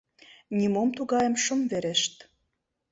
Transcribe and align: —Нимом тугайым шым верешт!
—Нимом 0.57 0.89
тугайым 0.97 1.35
шым 1.43 1.59
верешт! 1.71 2.15